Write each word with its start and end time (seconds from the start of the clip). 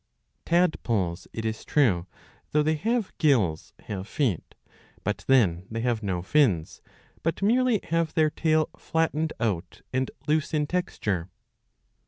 Tadpoles,' 0.47 1.27
it 1.31 1.45
is 1.45 1.63
true, 1.63 2.07
though 2.53 2.63
they 2.63 2.73
have 2.73 3.15
gills, 3.19 3.71
have 3.81 4.07
feet; 4.07 4.55
but 5.03 5.23
then 5.27 5.67
they 5.69 5.81
have 5.81 6.01
no 6.01 6.23
fins, 6.23 6.81
but 7.21 7.43
merely 7.43 7.79
have 7.83 8.15
their 8.15 8.31
tail 8.31 8.67
flattened 8.75 9.31
out 9.39 9.83
and 9.93 10.09
loose 10.25 10.55
in 10.55 10.65
texture. 10.65 11.29